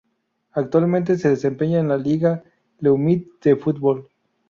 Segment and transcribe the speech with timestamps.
[0.53, 2.43] Actualmente se desempeña en la Liga
[2.79, 4.09] Leumit de fútbol.